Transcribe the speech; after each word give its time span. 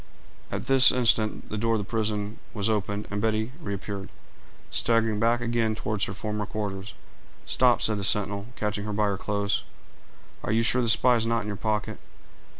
At 0.51 0.65
this 0.65 0.91
instant 0.91 1.49
the 1.49 1.59
door 1.59 1.75
of 1.75 1.77
the 1.77 1.83
prison 1.83 2.39
was 2.55 2.71
opened, 2.71 3.07
and 3.11 3.21
Betty 3.21 3.51
reappeared, 3.61 4.09
staggering 4.71 5.19
back 5.19 5.41
again 5.41 5.75
toward 5.75 6.03
her 6.05 6.13
former 6.15 6.47
quarters. 6.47 6.95
"Stop," 7.45 7.83
said 7.83 7.99
the 7.99 8.03
sentinel, 8.03 8.47
catching 8.55 8.85
her 8.85 8.93
by 8.93 9.05
her 9.05 9.17
clothes; 9.19 9.63
"are 10.43 10.51
you 10.51 10.63
sure 10.63 10.81
the 10.81 10.89
spy 10.89 11.17
is 11.17 11.27
not 11.27 11.41
in 11.41 11.47
your 11.47 11.55
pocket?" 11.55 11.99